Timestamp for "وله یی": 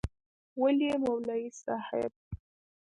0.61-0.95